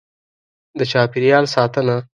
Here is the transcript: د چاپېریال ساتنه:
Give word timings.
د 0.79 0.79
چاپېریال 0.91 1.45
ساتنه: 1.55 1.95